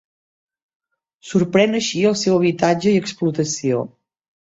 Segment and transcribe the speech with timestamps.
[1.33, 3.89] Sorprèn així el seu habitatge i explotació.